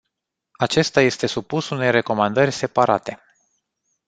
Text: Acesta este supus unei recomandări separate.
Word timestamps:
Acesta 0.57 1.01
este 1.01 1.25
supus 1.27 1.69
unei 1.69 1.91
recomandări 1.91 2.51
separate. 2.51 3.19